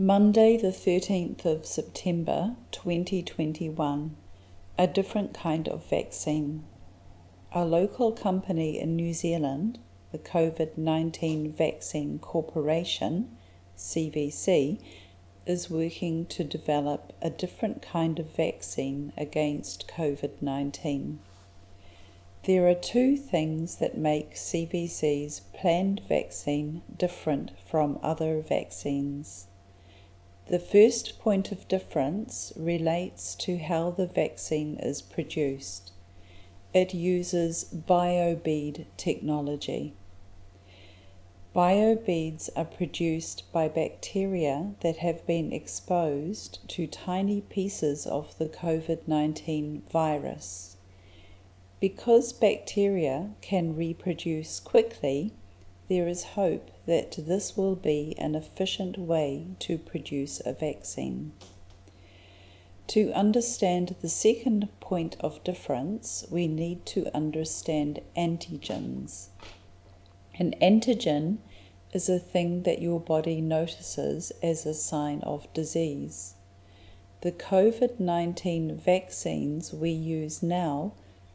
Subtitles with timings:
[0.00, 4.14] Monday, the 13th of September 2021.
[4.78, 6.62] A different kind of vaccine.
[7.50, 9.80] A local company in New Zealand,
[10.12, 13.36] the COVID 19 Vaccine Corporation,
[13.76, 14.80] CVC,
[15.46, 21.18] is working to develop a different kind of vaccine against COVID 19.
[22.44, 29.48] There are two things that make CVC's planned vaccine different from other vaccines.
[30.48, 35.92] The first point of difference relates to how the vaccine is produced.
[36.72, 39.92] It uses biobead technology.
[41.54, 49.06] Biobeads are produced by bacteria that have been exposed to tiny pieces of the COVID
[49.06, 50.78] 19 virus.
[51.78, 55.34] Because bacteria can reproduce quickly,
[55.88, 61.32] there is hope that this will be an efficient way to produce a vaccine.
[62.88, 69.28] To understand the second point of difference, we need to understand antigens.
[70.38, 71.38] An antigen
[71.92, 76.34] is a thing that your body notices as a sign of disease.
[77.20, 80.92] The COVID 19 vaccines we use now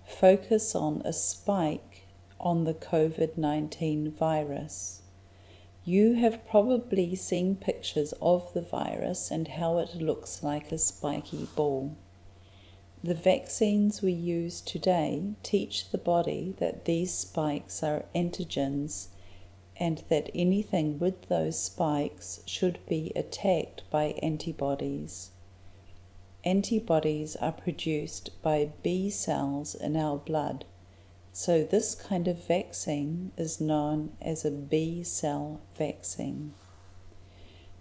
[0.07, 1.92] focus on a spike
[2.43, 5.01] on the COVID 19 virus.
[5.85, 11.47] You have probably seen pictures of the virus and how it looks like a spiky
[11.55, 11.95] ball.
[13.01, 19.07] The vaccines we use today teach the body that these spikes are antigens
[19.77, 25.31] and that anything with those spikes should be attacked by antibodies.
[26.45, 30.65] Antibodies are produced by B cells in our blood
[31.35, 36.53] so, this kind of vaccine is known as a B cell vaccine.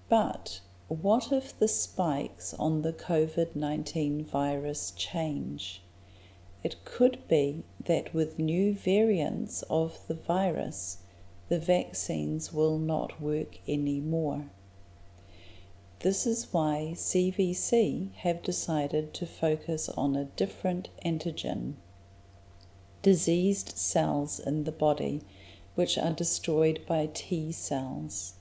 [0.09, 5.83] But what if the spikes on the COVID 19 virus change?
[6.63, 11.03] It could be that with new variants of the virus,
[11.51, 14.47] the vaccines will not work anymore.
[16.01, 21.75] This is why CVC have decided to focus on a different antigen
[23.03, 25.23] diseased cells in the body,
[25.75, 28.35] which are destroyed by T cells.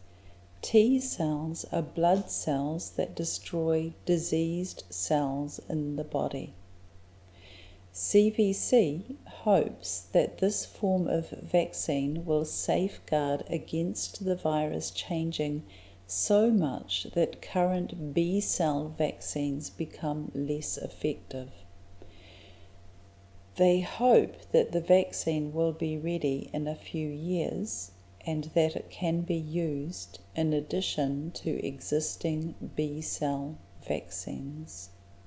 [0.61, 6.53] T cells are blood cells that destroy diseased cells in the body.
[7.93, 15.63] CVC hopes that this form of vaccine will safeguard against the virus changing
[16.07, 21.49] so much that current B cell vaccines become less effective.
[23.61, 27.91] They hope that the vaccine will be ready in a few years
[28.25, 34.89] and that it can be used in addition to existing B cell vaccines.